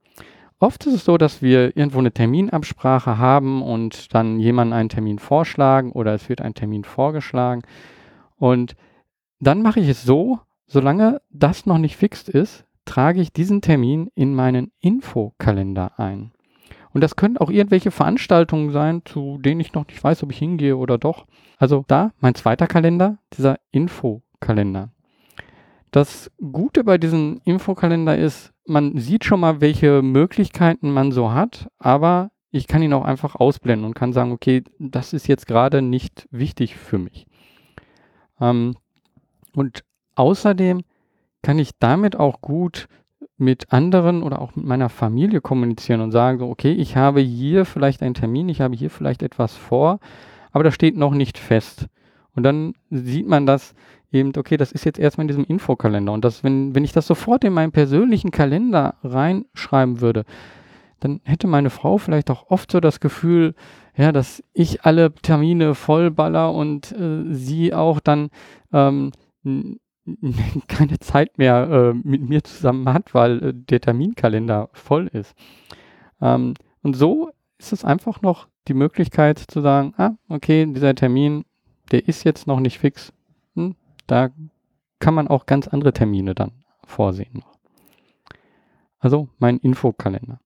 Oft 0.59 0.85
ist 0.85 0.93
es 0.93 1.05
so, 1.05 1.17
dass 1.17 1.41
wir 1.41 1.75
irgendwo 1.75 1.97
eine 1.97 2.11
Terminabsprache 2.11 3.17
haben 3.17 3.63
und 3.63 4.13
dann 4.13 4.39
jemanden 4.39 4.73
einen 4.73 4.89
Termin 4.89 5.17
vorschlagen 5.17 5.91
oder 5.91 6.13
es 6.13 6.29
wird 6.29 6.41
ein 6.41 6.53
Termin 6.53 6.83
vorgeschlagen. 6.83 7.63
Und 8.37 8.75
dann 9.39 9.63
mache 9.63 9.79
ich 9.79 9.89
es 9.89 10.03
so, 10.03 10.37
solange 10.67 11.19
das 11.31 11.65
noch 11.65 11.79
nicht 11.79 11.97
fix 11.97 12.29
ist, 12.29 12.63
trage 12.85 13.21
ich 13.21 13.33
diesen 13.33 13.61
Termin 13.61 14.11
in 14.13 14.35
meinen 14.35 14.71
Infokalender 14.81 15.99
ein. 15.99 16.31
Und 16.93 17.01
das 17.01 17.15
können 17.15 17.37
auch 17.37 17.49
irgendwelche 17.49 17.89
Veranstaltungen 17.89 18.69
sein, 18.69 19.01
zu 19.03 19.39
denen 19.39 19.61
ich 19.61 19.73
noch 19.73 19.87
nicht 19.87 20.03
weiß, 20.03 20.21
ob 20.21 20.31
ich 20.31 20.37
hingehe 20.37 20.77
oder 20.77 20.99
doch. 20.99 21.25
Also 21.57 21.85
da 21.87 22.11
mein 22.19 22.35
zweiter 22.35 22.67
Kalender, 22.67 23.17
dieser 23.33 23.57
Infokalender. 23.71 24.28
Das 25.91 26.31
Gute 26.39 26.83
bei 26.83 26.97
diesem 26.97 27.41
Infokalender 27.45 28.17
ist, 28.17 28.53
man 28.65 28.97
sieht 28.97 29.25
schon 29.25 29.39
mal, 29.39 29.61
welche 29.61 30.01
Möglichkeiten 30.01 30.91
man 30.91 31.11
so 31.11 31.31
hat, 31.33 31.69
aber 31.79 32.31
ich 32.51 32.67
kann 32.67 32.81
ihn 32.81 32.93
auch 32.93 33.05
einfach 33.05 33.35
ausblenden 33.35 33.85
und 33.85 33.95
kann 33.95 34.13
sagen, 34.13 34.31
okay, 34.31 34.63
das 34.77 35.13
ist 35.13 35.27
jetzt 35.27 35.47
gerade 35.47 35.81
nicht 35.81 36.27
wichtig 36.31 36.75
für 36.75 36.97
mich. 36.97 37.25
Ähm, 38.39 38.75
und 39.55 39.83
außerdem 40.15 40.81
kann 41.41 41.59
ich 41.59 41.71
damit 41.79 42.15
auch 42.15 42.41
gut 42.41 42.87
mit 43.37 43.71
anderen 43.71 44.21
oder 44.21 44.41
auch 44.41 44.55
mit 44.55 44.65
meiner 44.65 44.89
Familie 44.89 45.41
kommunizieren 45.41 46.01
und 46.01 46.11
sagen, 46.11 46.41
okay, 46.43 46.71
ich 46.71 46.95
habe 46.95 47.21
hier 47.21 47.65
vielleicht 47.65 48.03
einen 48.03 48.13
Termin, 48.13 48.49
ich 48.49 48.61
habe 48.61 48.75
hier 48.75 48.89
vielleicht 48.89 49.23
etwas 49.23 49.55
vor 49.55 49.99
aber 50.51 50.63
das 50.63 50.73
steht 50.73 50.97
noch 50.97 51.13
nicht 51.13 51.37
fest. 51.37 51.87
Und 52.35 52.43
dann 52.43 52.73
sieht 52.89 53.27
man 53.27 53.45
das 53.45 53.73
eben, 54.11 54.31
okay, 54.35 54.57
das 54.57 54.71
ist 54.71 54.85
jetzt 54.85 54.99
erstmal 54.99 55.23
in 55.23 55.29
diesem 55.29 55.43
Infokalender. 55.45 56.13
Und 56.13 56.25
das, 56.25 56.43
wenn, 56.43 56.75
wenn 56.75 56.83
ich 56.83 56.91
das 56.91 57.07
sofort 57.07 57.43
in 57.43 57.53
meinen 57.53 57.71
persönlichen 57.71 58.31
Kalender 58.31 58.95
reinschreiben 59.03 60.01
würde, 60.01 60.25
dann 60.99 61.21
hätte 61.23 61.47
meine 61.47 61.69
Frau 61.69 61.97
vielleicht 61.97 62.29
auch 62.29 62.49
oft 62.49 62.71
so 62.71 62.79
das 62.79 62.99
Gefühl, 62.99 63.55
ja, 63.95 64.11
dass 64.11 64.43
ich 64.53 64.83
alle 64.83 65.13
Termine 65.13 65.75
vollballer 65.75 66.53
und 66.53 66.91
äh, 66.91 67.23
sie 67.33 67.73
auch 67.73 67.99
dann 67.99 68.29
ähm, 68.73 69.11
keine 70.67 70.99
Zeit 70.99 71.37
mehr 71.37 71.69
äh, 71.69 71.93
mit 71.93 72.27
mir 72.27 72.43
zusammen 72.43 72.91
hat, 72.91 73.13
weil 73.13 73.43
äh, 73.43 73.53
der 73.53 73.81
Terminkalender 73.81 74.69
voll 74.73 75.07
ist. 75.07 75.35
Ähm, 76.21 76.53
und 76.81 76.95
so 76.95 77.29
ist 77.57 77.73
es 77.73 77.85
einfach 77.85 78.21
noch 78.21 78.47
die 78.67 78.73
Möglichkeit 78.73 79.39
zu 79.39 79.61
sagen, 79.61 79.93
ah, 79.97 80.11
okay, 80.29 80.65
dieser 80.65 80.95
Termin, 80.95 81.45
der 81.91 82.07
ist 82.07 82.23
jetzt 82.23 82.47
noch 82.47 82.59
nicht 82.59 82.79
fix. 82.79 83.13
Da 84.09 84.29
kann 84.97 85.13
man 85.13 85.27
auch 85.27 85.45
ganz 85.45 85.67
andere 85.67 85.93
Termine 85.93 86.33
dann 86.33 86.51
vorsehen. 86.83 87.43
Also 88.97 89.29
mein 89.37 89.59
Infokalender. 89.59 90.39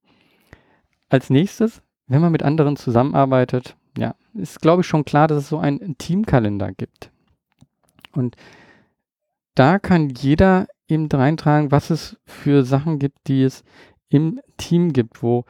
Als 1.07 1.29
nächstes, 1.29 1.81
wenn 2.07 2.21
man 2.21 2.33
mit 2.33 2.43
anderen 2.43 2.75
zusammenarbeitet, 2.75 3.77
ja, 3.97 4.15
ist 4.33 4.61
glaube 4.61 4.81
ich 4.81 4.87
schon 4.87 5.05
klar, 5.05 5.27
dass 5.27 5.43
es 5.43 5.49
so 5.49 5.59
einen 5.59 5.97
Teamkalender 5.97 6.73
gibt. 6.73 7.09
Und 8.11 8.35
da 9.55 9.79
kann 9.79 10.09
jeder 10.09 10.67
eben 10.89 11.07
reintragen, 11.07 11.71
was 11.71 11.89
es 11.89 12.17
für 12.25 12.65
Sachen 12.65 12.99
gibt, 12.99 13.27
die 13.27 13.43
es 13.43 13.63
im 14.09 14.41
Team 14.57 14.91
gibt, 14.91 15.23
wo, 15.23 15.45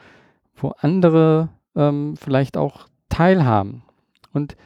wo 0.54 0.68
andere 0.78 1.48
ähm, 1.74 2.16
vielleicht 2.16 2.56
auch 2.56 2.86
teilhaben. 3.08 3.82
Und 4.32 4.56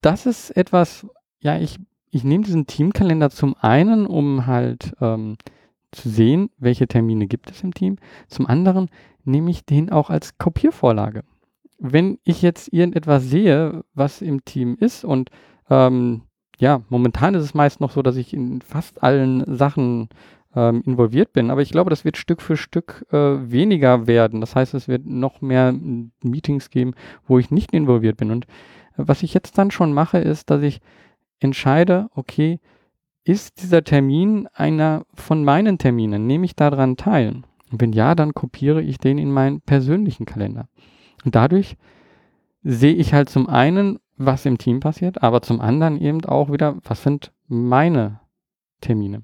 das 0.00 0.26
ist 0.26 0.50
etwas, 0.56 1.06
ja, 1.40 1.58
ich, 1.58 1.80
ich 2.10 2.24
nehme 2.24 2.44
diesen 2.44 2.66
Teamkalender 2.66 3.30
zum 3.30 3.54
einen, 3.60 4.06
um 4.06 4.46
halt 4.46 4.92
ähm, 5.00 5.36
zu 5.92 6.08
sehen, 6.08 6.50
welche 6.58 6.86
Termine 6.86 7.26
gibt 7.26 7.50
es 7.50 7.62
im 7.62 7.74
Team. 7.74 7.96
Zum 8.28 8.46
anderen 8.46 8.88
nehme 9.24 9.50
ich 9.50 9.64
den 9.64 9.90
auch 9.90 10.10
als 10.10 10.38
Kopiervorlage. 10.38 11.22
Wenn 11.78 12.18
ich 12.24 12.42
jetzt 12.42 12.72
irgendetwas 12.72 13.24
sehe, 13.24 13.84
was 13.94 14.22
im 14.22 14.44
Team 14.44 14.76
ist 14.78 15.04
und 15.04 15.30
ähm, 15.68 16.22
ja, 16.58 16.82
momentan 16.90 17.34
ist 17.34 17.44
es 17.44 17.54
meist 17.54 17.80
noch 17.80 17.90
so, 17.90 18.02
dass 18.02 18.16
ich 18.16 18.34
in 18.34 18.60
fast 18.60 19.02
allen 19.02 19.56
Sachen 19.56 20.10
ähm, 20.54 20.82
involviert 20.84 21.32
bin. 21.32 21.50
Aber 21.50 21.62
ich 21.62 21.70
glaube, 21.70 21.90
das 21.90 22.04
wird 22.04 22.18
Stück 22.18 22.42
für 22.42 22.56
Stück 22.56 23.06
äh, 23.12 23.16
weniger 23.50 24.06
werden. 24.06 24.40
Das 24.40 24.54
heißt, 24.54 24.74
es 24.74 24.86
wird 24.86 25.06
noch 25.06 25.40
mehr 25.40 25.72
Meetings 26.22 26.68
geben, 26.70 26.92
wo 27.26 27.38
ich 27.38 27.50
nicht 27.50 27.72
involviert 27.72 28.18
bin. 28.18 28.30
Und 28.30 28.44
äh, 28.44 28.48
was 28.96 29.22
ich 29.22 29.32
jetzt 29.32 29.56
dann 29.56 29.70
schon 29.70 29.94
mache, 29.94 30.18
ist, 30.18 30.50
dass 30.50 30.62
ich 30.62 30.80
entscheide, 31.40 32.08
okay, 32.14 32.60
ist 33.24 33.62
dieser 33.62 33.84
Termin 33.84 34.48
einer 34.52 35.04
von 35.14 35.44
meinen 35.44 35.78
Terminen? 35.78 36.26
Nehme 36.26 36.44
ich 36.44 36.54
daran 36.54 36.96
teil? 36.96 37.42
Und 37.70 37.80
wenn 37.80 37.92
ja, 37.92 38.14
dann 38.14 38.34
kopiere 38.34 38.82
ich 38.82 38.98
den 38.98 39.18
in 39.18 39.30
meinen 39.30 39.60
persönlichen 39.60 40.26
Kalender. 40.26 40.68
Und 41.24 41.34
dadurch 41.34 41.76
sehe 42.62 42.94
ich 42.94 43.12
halt 43.12 43.28
zum 43.28 43.48
einen, 43.48 43.98
was 44.16 44.46
im 44.46 44.58
Team 44.58 44.80
passiert, 44.80 45.22
aber 45.22 45.42
zum 45.42 45.60
anderen 45.60 46.00
eben 46.00 46.24
auch 46.24 46.52
wieder, 46.52 46.76
was 46.84 47.02
sind 47.02 47.32
meine 47.46 48.20
Termine. 48.80 49.22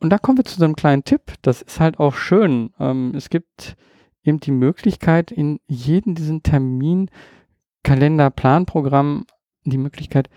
Und 0.00 0.10
da 0.10 0.18
kommen 0.18 0.38
wir 0.38 0.44
zu 0.44 0.58
so 0.58 0.64
einem 0.64 0.76
kleinen 0.76 1.04
Tipp. 1.04 1.34
Das 1.42 1.62
ist 1.62 1.78
halt 1.78 2.00
auch 2.00 2.14
schön. 2.14 2.72
Ähm, 2.80 3.12
es 3.14 3.28
gibt 3.28 3.76
eben 4.24 4.40
die 4.40 4.50
Möglichkeit, 4.50 5.30
in 5.30 5.60
jedem 5.68 6.14
diesen 6.14 6.42
Terminkalender, 6.42 8.30
Planprogramm, 8.30 9.26
die 9.70 9.78
Möglichkeit, 9.78 10.28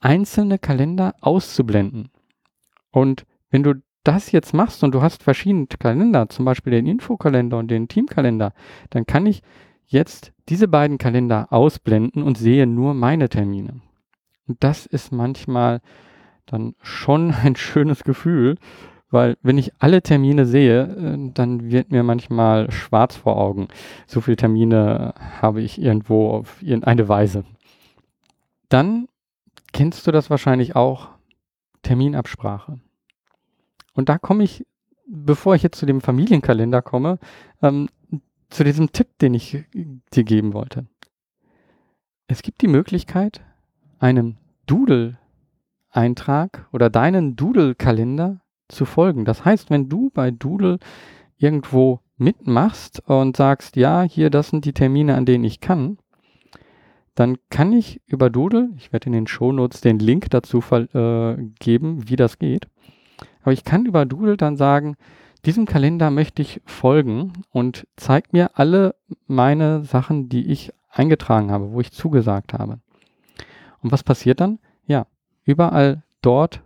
einzelne 0.00 0.58
Kalender 0.58 1.14
auszublenden. 1.20 2.10
Und 2.90 3.24
wenn 3.50 3.62
du 3.62 3.74
das 4.04 4.32
jetzt 4.32 4.54
machst 4.54 4.82
und 4.82 4.94
du 4.94 5.02
hast 5.02 5.22
verschiedene 5.22 5.66
Kalender, 5.66 6.28
zum 6.28 6.44
Beispiel 6.44 6.72
den 6.72 6.86
Infokalender 6.86 7.58
und 7.58 7.70
den 7.70 7.88
Teamkalender, 7.88 8.52
dann 8.88 9.06
kann 9.06 9.26
ich 9.26 9.42
jetzt 9.86 10.32
diese 10.48 10.68
beiden 10.68 10.98
Kalender 10.98 11.48
ausblenden 11.52 12.22
und 12.22 12.38
sehe 12.38 12.66
nur 12.66 12.94
meine 12.94 13.28
Termine. 13.28 13.80
Und 14.46 14.62
das 14.64 14.86
ist 14.86 15.12
manchmal 15.12 15.80
dann 16.46 16.74
schon 16.80 17.32
ein 17.44 17.56
schönes 17.56 18.04
Gefühl, 18.04 18.56
weil 19.10 19.36
wenn 19.42 19.58
ich 19.58 19.72
alle 19.80 20.02
Termine 20.02 20.46
sehe, 20.46 20.82
äh, 20.82 21.30
dann 21.34 21.70
wird 21.70 21.90
mir 21.90 22.02
manchmal 22.02 22.70
schwarz 22.70 23.16
vor 23.16 23.36
Augen. 23.36 23.68
So 24.06 24.20
viele 24.20 24.36
Termine 24.36 25.14
habe 25.40 25.60
ich 25.60 25.80
irgendwo 25.80 26.30
auf 26.30 26.62
irgendeine 26.62 27.08
Weise. 27.08 27.44
Dann 28.70 29.08
kennst 29.72 30.06
du 30.06 30.12
das 30.12 30.30
wahrscheinlich 30.30 30.74
auch, 30.74 31.10
Terminabsprache. 31.82 32.80
Und 33.92 34.08
da 34.08 34.16
komme 34.16 34.44
ich, 34.44 34.64
bevor 35.06 35.54
ich 35.54 35.62
jetzt 35.62 35.78
zu 35.78 35.86
dem 35.86 36.00
Familienkalender 36.00 36.80
komme, 36.80 37.18
ähm, 37.62 37.88
zu 38.48 38.64
diesem 38.64 38.92
Tipp, 38.92 39.18
den 39.18 39.34
ich 39.34 39.64
dir 40.12 40.24
geben 40.24 40.54
wollte. 40.54 40.86
Es 42.26 42.42
gibt 42.42 42.62
die 42.62 42.68
Möglichkeit, 42.68 43.42
einem 43.98 44.36
Doodle-Eintrag 44.66 46.68
oder 46.72 46.90
deinen 46.90 47.36
Doodle-Kalender 47.36 48.40
zu 48.68 48.84
folgen. 48.84 49.24
Das 49.24 49.44
heißt, 49.44 49.70
wenn 49.70 49.88
du 49.88 50.10
bei 50.10 50.30
Doodle 50.30 50.78
irgendwo 51.38 52.00
mitmachst 52.16 53.02
und 53.08 53.36
sagst, 53.36 53.76
ja, 53.76 54.02
hier, 54.02 54.30
das 54.30 54.50
sind 54.50 54.64
die 54.64 54.74
Termine, 54.74 55.16
an 55.16 55.26
denen 55.26 55.44
ich 55.44 55.60
kann, 55.60 55.98
dann 57.14 57.36
kann 57.50 57.72
ich 57.72 58.00
über 58.06 58.30
Doodle, 58.30 58.70
ich 58.76 58.92
werde 58.92 59.06
in 59.06 59.12
den 59.12 59.26
Shownotes 59.26 59.80
den 59.80 59.98
Link 59.98 60.30
dazu 60.30 60.62
äh, 60.70 61.36
geben, 61.58 62.08
wie 62.08 62.16
das 62.16 62.38
geht, 62.38 62.68
aber 63.42 63.52
ich 63.52 63.64
kann 63.64 63.86
über 63.86 64.06
Doodle 64.06 64.36
dann 64.36 64.56
sagen, 64.56 64.96
diesem 65.44 65.64
Kalender 65.64 66.10
möchte 66.10 66.42
ich 66.42 66.60
folgen 66.66 67.32
und 67.50 67.86
zeigt 67.96 68.32
mir 68.32 68.58
alle 68.58 68.94
meine 69.26 69.84
Sachen, 69.84 70.28
die 70.28 70.50
ich 70.50 70.72
eingetragen 70.90 71.50
habe, 71.50 71.72
wo 71.72 71.80
ich 71.80 71.92
zugesagt 71.92 72.52
habe. 72.52 72.80
Und 73.82 73.92
was 73.92 74.02
passiert 74.02 74.40
dann? 74.40 74.58
Ja, 74.86 75.06
überall 75.44 76.02
dort, 76.20 76.62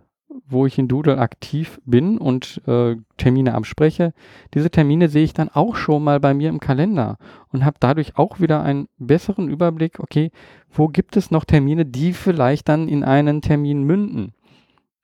wo 0.47 0.65
ich 0.65 0.77
in 0.77 0.87
Doodle 0.87 1.17
aktiv 1.17 1.79
bin 1.85 2.17
und 2.17 2.61
äh, 2.67 2.95
Termine 3.17 3.55
abspreche, 3.55 4.13
diese 4.53 4.69
Termine 4.69 5.09
sehe 5.09 5.23
ich 5.23 5.33
dann 5.33 5.49
auch 5.49 5.75
schon 5.75 6.03
mal 6.03 6.19
bei 6.19 6.33
mir 6.33 6.49
im 6.49 6.59
Kalender 6.59 7.17
und 7.51 7.65
habe 7.65 7.77
dadurch 7.79 8.17
auch 8.17 8.39
wieder 8.39 8.61
einen 8.63 8.87
besseren 8.97 9.49
Überblick, 9.49 9.99
okay, 9.99 10.31
wo 10.71 10.87
gibt 10.87 11.17
es 11.17 11.31
noch 11.31 11.45
Termine, 11.45 11.85
die 11.85 12.13
vielleicht 12.13 12.69
dann 12.69 12.87
in 12.87 13.03
einen 13.03 13.41
Termin 13.41 13.83
münden. 13.83 14.33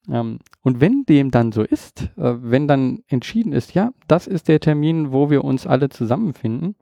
Ähm, 0.09 0.39
und 0.61 0.81
wenn 0.81 1.05
dem 1.05 1.31
dann 1.31 1.51
so 1.51 1.63
ist, 1.63 2.03
äh, 2.17 2.35
wenn 2.41 2.67
dann 2.67 3.03
entschieden 3.07 3.53
ist, 3.53 3.73
ja, 3.73 3.91
das 4.07 4.27
ist 4.27 4.47
der 4.47 4.59
Termin, 4.59 5.11
wo 5.11 5.29
wir 5.29 5.43
uns 5.43 5.65
alle 5.65 5.89
zusammenfinden, 5.89 6.75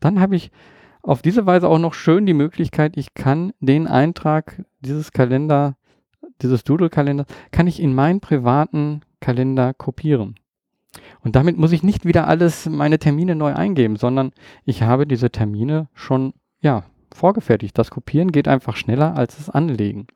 dann 0.00 0.20
habe 0.20 0.36
ich 0.36 0.50
auf 1.02 1.22
diese 1.22 1.46
Weise 1.46 1.68
auch 1.68 1.78
noch 1.78 1.94
schön 1.94 2.26
die 2.26 2.34
Möglichkeit, 2.34 2.96
ich 2.96 3.14
kann 3.14 3.52
den 3.60 3.86
Eintrag 3.86 4.64
dieses 4.80 5.12
Kalender, 5.12 5.76
dieses 6.42 6.64
Doodle-Kalender, 6.64 7.26
kann 7.50 7.66
ich 7.66 7.80
in 7.80 7.94
meinen 7.94 8.20
privaten 8.20 9.02
Kalender 9.20 9.74
kopieren. 9.74 10.36
Und 11.20 11.36
damit 11.36 11.56
muss 11.58 11.72
ich 11.72 11.82
nicht 11.82 12.04
wieder 12.04 12.26
alles 12.28 12.66
meine 12.66 12.98
Termine 12.98 13.34
neu 13.34 13.54
eingeben, 13.54 13.96
sondern 13.96 14.32
ich 14.64 14.82
habe 14.82 15.06
diese 15.06 15.30
Termine 15.30 15.88
schon, 15.94 16.32
ja, 16.60 16.84
vorgefertigt. 17.14 17.76
Das 17.78 17.90
Kopieren 17.90 18.32
geht 18.32 18.48
einfach 18.48 18.76
schneller 18.76 19.16
als 19.16 19.36
das 19.36 19.50
Anlegen. 19.50 20.06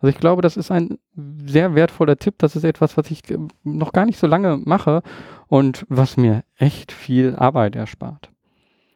Also 0.00 0.08
ich 0.08 0.18
glaube, 0.18 0.40
das 0.40 0.56
ist 0.56 0.70
ein 0.70 0.98
sehr 1.14 1.74
wertvoller 1.74 2.16
Tipp. 2.16 2.36
Das 2.38 2.56
ist 2.56 2.64
etwas, 2.64 2.96
was 2.96 3.10
ich 3.10 3.22
noch 3.64 3.92
gar 3.92 4.06
nicht 4.06 4.18
so 4.18 4.26
lange 4.26 4.56
mache 4.56 5.02
und 5.46 5.84
was 5.88 6.16
mir 6.16 6.42
echt 6.56 6.90
viel 6.90 7.36
Arbeit 7.36 7.76
erspart. 7.76 8.30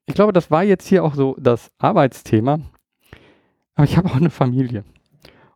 Ich 0.06 0.14
glaube, 0.14 0.32
das 0.32 0.50
war 0.50 0.64
jetzt 0.64 0.86
hier 0.86 1.04
auch 1.04 1.14
so 1.14 1.36
das 1.38 1.70
Arbeitsthema. 1.78 2.60
Aber 3.74 3.84
ich 3.84 3.96
habe 3.96 4.08
auch 4.08 4.16
eine 4.16 4.30
Familie. 4.30 4.84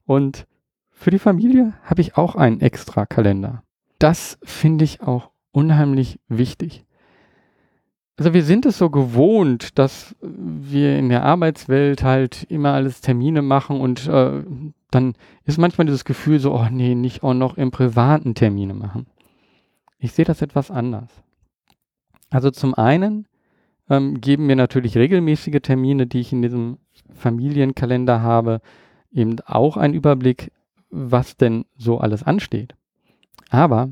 Und 0.05 0.47
für 0.99 1.11
die 1.11 1.21
Familie 1.21 1.75
habe 1.85 2.01
ich 2.01 2.17
auch 2.17 2.35
einen 2.35 2.61
extra 2.61 3.07
Kalender. 3.07 3.63
Das 4.01 4.39
finde 4.43 4.85
ich 4.85 5.01
auch 5.01 5.31
unheimlich 5.53 6.19
wichtig. 6.29 6.85
Also 8.17 8.35
wir 8.35 8.43
sind 8.43 8.67
es 8.67 8.79
so 8.79 8.91
gewohnt, 8.91 9.79
dass 9.79 10.17
wir 10.21 10.99
in 10.99 11.09
der 11.09 11.23
Arbeitswelt 11.23 12.03
halt 12.03 12.43
immer 12.49 12.73
alles 12.73 13.01
Termine 13.01 13.43
machen 13.43 13.81
und 13.81 14.09
äh, 14.09 14.43
dann 14.91 15.15
ist 15.45 15.57
manchmal 15.59 15.87
dieses 15.87 16.05
Gefühl 16.05 16.41
so, 16.41 16.53
oh 16.53 16.67
nee, 16.69 16.97
nicht 16.97 17.23
auch 17.23 17.35
noch 17.35 17.57
im 17.57 17.71
privaten 17.71 18.35
Termine 18.35 18.75
machen. 18.75 19.07
Ich 20.01 20.13
sehe 20.13 20.25
das 20.25 20.43
etwas 20.43 20.73
anders. 20.73 21.11
Also 22.29 22.51
zum 22.51 22.75
einen 22.75 23.29
ähm, 23.89 24.21
geben 24.21 24.47
mir 24.47 24.57
natürlich 24.57 24.97
regelmäßige 24.97 25.61
Termine, 25.63 26.09
die 26.09 26.21
ich 26.21 26.33
in 26.33 26.43
diesem 26.43 26.79
Familienkalender 27.15 28.21
habe, 28.21 28.61
eben 29.13 29.37
auch 29.47 29.77
einen 29.77 29.95
Überblick, 29.95 30.51
was 30.91 31.37
denn 31.37 31.65
so 31.77 31.99
alles 31.99 32.23
ansteht. 32.23 32.75
Aber 33.51 33.91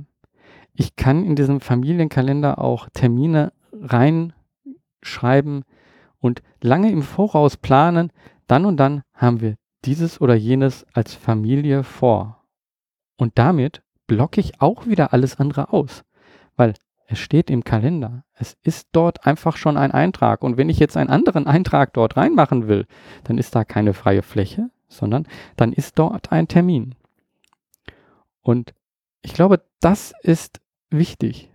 ich 0.75 0.97
kann 0.97 1.25
in 1.25 1.37
diesem 1.37 1.61
Familienkalender 1.61 2.59
auch 2.59 2.89
Termine 2.93 3.53
reinschreiben 3.73 5.65
und 6.19 6.43
lange 6.61 6.91
im 6.91 7.03
Voraus 7.03 7.57
planen, 7.57 8.13
dann 8.47 8.65
und 8.65 8.77
dann 8.77 9.03
haben 9.15 9.41
wir 9.41 9.57
dieses 9.85 10.21
oder 10.21 10.35
jenes 10.35 10.87
als 10.93 11.15
Familie 11.15 11.85
vor. 11.85 12.45
Und 13.17 13.39
damit 13.39 13.83
blocke 14.07 14.41
ich 14.41 14.61
auch 14.61 14.87
wieder 14.87 15.13
alles 15.13 15.39
andere 15.39 15.73
aus, 15.73 16.05
weil 16.57 16.75
es 17.09 17.19
steht 17.19 17.51
im 17.51 17.65
Kalender. 17.65 18.25
Es 18.35 18.57
ist 18.63 18.89
dort 18.93 19.27
einfach 19.27 19.57
schon 19.57 19.77
ein 19.77 19.93
Eintrag. 19.93 20.43
Und 20.43 20.57
wenn 20.57 20.69
ich 20.69 20.79
jetzt 20.79 20.97
einen 20.97 21.11
anderen 21.11 21.47
Eintrag 21.47 21.93
dort 21.93 22.17
reinmachen 22.17 22.67
will, 22.67 22.87
dann 23.25 23.39
ist 23.39 23.55
da 23.55 23.65
keine 23.65 23.95
freie 23.95 24.23
Fläche, 24.23 24.71
sondern 24.89 25.27
dann 25.57 25.73
ist 25.73 25.99
dort 25.99 26.33
ein 26.33 26.49
Termin. 26.49 26.95
Und 28.43 28.75
ich 29.23 29.35
glaube, 29.35 29.63
das 29.81 30.13
ist 30.23 30.61
wichtig. 30.91 31.51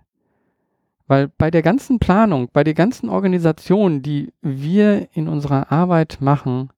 Weil 1.07 1.27
bei 1.27 1.51
der 1.51 1.61
ganzen 1.61 1.99
Planung, 1.99 2.49
bei 2.53 2.63
der 2.63 2.73
ganzen 2.73 3.09
Organisation, 3.09 4.01
die 4.01 4.33
wir 4.41 5.09
in 5.13 5.27
unserer 5.27 5.71
Arbeit 5.71 6.19
machen, 6.21 6.69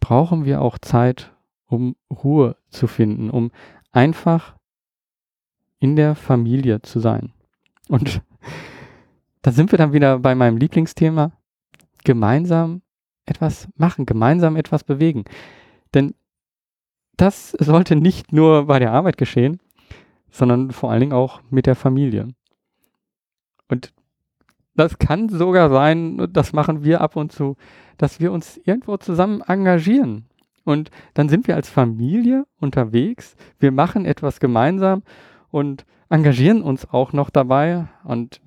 brauchen 0.00 0.44
wir 0.44 0.62
auch 0.62 0.78
Zeit, 0.78 1.32
um 1.66 1.96
Ruhe 2.10 2.56
zu 2.70 2.86
finden, 2.86 3.28
um 3.30 3.50
einfach 3.92 4.56
in 5.78 5.96
der 5.96 6.14
Familie 6.14 6.82
zu 6.82 7.00
sein. 7.00 7.32
Und 7.88 8.22
da 9.42 9.52
sind 9.52 9.72
wir 9.72 9.78
dann 9.78 9.92
wieder 9.92 10.18
bei 10.18 10.34
meinem 10.34 10.56
Lieblingsthema, 10.56 11.32
gemeinsam 12.04 12.82
etwas 13.26 13.68
machen, 13.76 14.06
gemeinsam 14.06 14.56
etwas 14.56 14.84
bewegen. 14.84 15.24
Denn 15.94 16.14
das 17.16 17.50
sollte 17.52 17.96
nicht 17.96 18.32
nur 18.32 18.66
bei 18.66 18.78
der 18.78 18.92
Arbeit 18.92 19.16
geschehen, 19.16 19.60
sondern 20.30 20.70
vor 20.70 20.90
allen 20.90 21.00
Dingen 21.00 21.12
auch 21.12 21.40
mit 21.50 21.66
der 21.66 21.76
Familie. 21.76 22.28
Und 23.68 23.92
das 24.74 24.98
kann 24.98 25.28
sogar 25.28 25.70
sein, 25.70 26.28
das 26.32 26.52
machen 26.52 26.84
wir 26.84 27.00
ab 27.00 27.16
und 27.16 27.32
zu, 27.32 27.56
dass 27.96 28.20
wir 28.20 28.30
uns 28.32 28.58
irgendwo 28.64 28.98
zusammen 28.98 29.40
engagieren. 29.40 30.26
Und 30.64 30.90
dann 31.14 31.28
sind 31.28 31.46
wir 31.46 31.54
als 31.54 31.70
Familie 31.70 32.44
unterwegs, 32.60 33.36
wir 33.58 33.72
machen 33.72 34.04
etwas 34.04 34.40
gemeinsam 34.40 35.02
und 35.50 35.86
engagieren 36.10 36.62
uns 36.62 36.90
auch 36.90 37.12
noch 37.12 37.30
dabei. 37.30 37.86
Und 38.04 38.40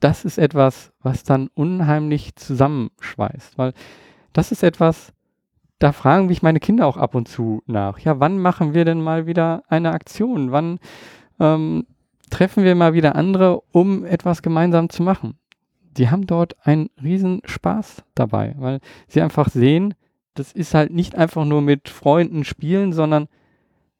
das 0.00 0.24
ist 0.24 0.38
etwas, 0.38 0.92
was 1.02 1.24
dann 1.24 1.48
unheimlich 1.54 2.36
zusammenschweißt, 2.36 3.58
weil 3.58 3.72
das 4.32 4.52
ist 4.52 4.62
etwas, 4.62 5.12
da 5.78 5.92
fragen 5.92 6.26
mich 6.26 6.42
meine 6.42 6.60
Kinder 6.60 6.86
auch 6.86 6.96
ab 6.96 7.14
und 7.14 7.28
zu 7.28 7.62
nach. 7.66 7.98
Ja, 7.98 8.20
wann 8.20 8.38
machen 8.38 8.74
wir 8.74 8.84
denn 8.84 9.00
mal 9.00 9.26
wieder 9.26 9.62
eine 9.68 9.92
Aktion? 9.92 10.52
Wann 10.52 10.78
ähm, 11.40 11.86
treffen 12.30 12.64
wir 12.64 12.74
mal 12.74 12.94
wieder 12.94 13.16
andere, 13.16 13.62
um 13.72 14.04
etwas 14.04 14.42
gemeinsam 14.42 14.88
zu 14.88 15.02
machen? 15.02 15.38
Die 15.96 16.10
haben 16.10 16.26
dort 16.26 16.56
einen 16.64 16.90
riesen 17.02 17.42
Spaß 17.44 18.04
dabei, 18.14 18.54
weil 18.58 18.80
sie 19.08 19.22
einfach 19.22 19.48
sehen, 19.48 19.94
das 20.34 20.52
ist 20.52 20.74
halt 20.74 20.92
nicht 20.92 21.16
einfach 21.16 21.44
nur 21.44 21.62
mit 21.62 21.88
Freunden 21.88 22.44
spielen, 22.44 22.92
sondern 22.92 23.28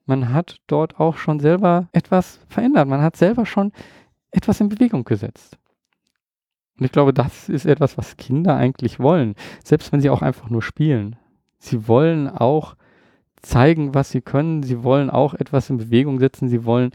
man 0.07 0.33
hat 0.33 0.61
dort 0.69 1.00
auch 1.00 1.17
schon 1.17 1.40
selber 1.40 1.88
etwas 1.93 2.40
verändert. 2.49 2.88
Man 2.88 3.02
hat 3.02 3.17
selber 3.17 3.45
schon 3.45 3.73
etwas 4.31 4.61
in 4.61 4.69
Bewegung 4.69 5.05
gesetzt. 5.05 5.59
Und 6.78 6.85
ich 6.85 6.92
glaube, 6.92 7.12
das 7.12 7.49
ist 7.49 7.66
etwas, 7.66 7.99
was 7.99 8.16
Kinder 8.16 8.56
eigentlich 8.56 9.00
wollen, 9.00 9.35
selbst 9.64 9.92
wenn 9.92 10.00
sie 10.00 10.11
auch 10.11 10.23
einfach 10.23 10.49
nur 10.49 10.62
spielen. 10.62 11.16
Sie 11.58 11.88
wollen 11.88 12.28
auch 12.28 12.76
zeigen, 13.42 13.94
was 13.94 14.11
sie 14.11 14.20
können. 14.20 14.62
Sie 14.62 14.82
wollen 14.82 15.11
auch 15.11 15.35
etwas 15.35 15.70
in 15.70 15.78
Bewegung 15.78 16.18
setzen. 16.18 16.49
Sie 16.49 16.64
wollen 16.64 16.92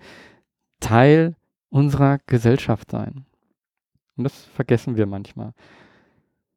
Teil 0.80 1.36
unserer 1.70 2.20
Gesellschaft 2.28 2.92
sein. 2.92 3.26
Und 4.16 4.26
das 4.26 4.46
vergessen 4.46 4.96
wir 4.96 5.06
manchmal. 5.06 5.54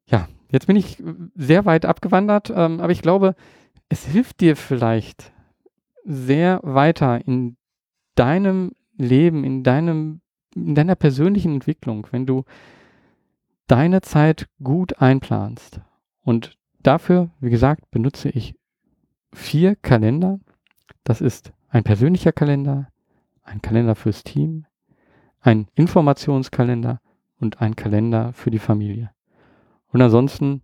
Ja, 0.05 0.29
jetzt 0.51 0.67
bin 0.67 0.75
ich 0.75 1.03
sehr 1.35 1.65
weit 1.65 1.85
abgewandert, 1.85 2.51
ähm, 2.55 2.79
aber 2.79 2.91
ich 2.91 3.01
glaube, 3.01 3.35
es 3.89 4.05
hilft 4.05 4.41
dir 4.41 4.55
vielleicht 4.55 5.33
sehr 6.05 6.59
weiter 6.63 7.25
in 7.25 7.57
deinem 8.15 8.71
Leben, 8.97 9.43
in 9.43 9.63
deinem, 9.63 10.21
in 10.55 10.75
deiner 10.75 10.95
persönlichen 10.95 11.55
Entwicklung, 11.55 12.07
wenn 12.11 12.25
du 12.25 12.43
deine 13.67 14.01
Zeit 14.01 14.47
gut 14.63 15.01
einplanst. 15.01 15.81
Und 16.23 16.57
dafür, 16.81 17.29
wie 17.39 17.49
gesagt, 17.49 17.91
benutze 17.91 18.29
ich 18.29 18.55
vier 19.33 19.75
Kalender. 19.75 20.39
Das 21.03 21.21
ist 21.21 21.53
ein 21.69 21.83
persönlicher 21.83 22.31
Kalender, 22.31 22.87
ein 23.43 23.61
Kalender 23.61 23.95
fürs 23.95 24.23
Team, 24.23 24.65
ein 25.41 25.67
Informationskalender 25.75 27.01
und 27.39 27.61
ein 27.61 27.75
Kalender 27.75 28.33
für 28.33 28.51
die 28.51 28.59
Familie. 28.59 29.11
Und 29.89 30.01
ansonsten 30.01 30.63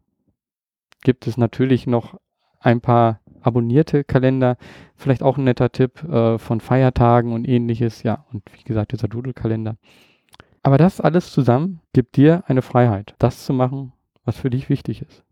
gibt 1.01 1.27
es 1.27 1.37
natürlich 1.37 1.87
noch 1.87 2.19
ein 2.59 2.81
paar 2.81 3.19
abonnierte 3.41 4.03
Kalender, 4.03 4.57
vielleicht 4.95 5.21
auch 5.21 5.37
ein 5.37 5.43
netter 5.43 5.71
Tipp 5.71 6.03
äh, 6.03 6.37
von 6.37 6.61
Feiertagen 6.61 7.33
und 7.33 7.47
ähnliches, 7.47 8.03
ja, 8.03 8.25
und 8.31 8.43
wie 8.53 8.63
gesagt, 8.63 8.93
dieser 8.93 9.09
Doodle-Kalender. 9.09 9.75
Aber 10.63 10.78
das 10.78 11.02
alles 11.02 11.32
zusammen 11.32 11.82
gibt 11.91 12.15
dir 12.15 12.43
eine 12.47 12.62
Freiheit, 12.62 13.15
das 13.19 13.45
zu 13.45 13.54
machen, 13.54 13.91
was 14.23 14.38
für 14.38 14.49
dich 14.49 14.69
wichtig 14.69 15.02
ist. 15.02 15.23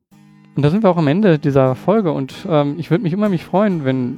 Und 0.55 0.63
da 0.63 0.69
sind 0.69 0.83
wir 0.83 0.89
auch 0.89 0.97
am 0.97 1.07
Ende 1.07 1.39
dieser 1.39 1.75
Folge 1.75 2.11
und 2.11 2.45
ähm, 2.47 2.75
ich 2.77 2.91
würde 2.91 3.03
mich 3.03 3.13
immer 3.13 3.29
mich 3.29 3.45
freuen, 3.45 3.85
wenn 3.85 4.17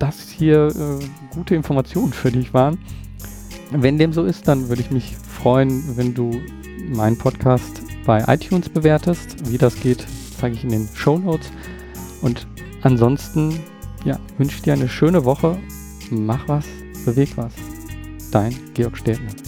das 0.00 0.28
hier 0.28 0.66
äh, 0.66 1.04
gute 1.32 1.54
Informationen 1.54 2.12
für 2.12 2.32
dich 2.32 2.52
waren. 2.52 2.78
Wenn 3.70 3.98
dem 3.98 4.12
so 4.12 4.24
ist, 4.24 4.48
dann 4.48 4.68
würde 4.68 4.82
ich 4.82 4.90
mich 4.90 5.16
freuen, 5.16 5.96
wenn 5.96 6.14
du 6.14 6.32
meinen 6.88 7.18
Podcast 7.18 7.82
bei 8.04 8.24
iTunes 8.26 8.68
bewertest. 8.68 9.50
Wie 9.50 9.58
das 9.58 9.78
geht, 9.78 10.04
zeige 10.38 10.56
ich 10.56 10.64
in 10.64 10.70
den 10.70 10.88
Show 10.94 11.18
Notes. 11.18 11.52
Und 12.22 12.46
ansonsten, 12.82 13.60
ja, 14.04 14.18
wünsche 14.38 14.62
dir 14.62 14.72
eine 14.72 14.88
schöne 14.88 15.24
Woche. 15.24 15.58
Mach 16.10 16.48
was, 16.48 16.66
beweg 17.04 17.36
was. 17.36 17.52
Dein 18.32 18.54
Georg 18.74 18.96
Städtner. 18.96 19.47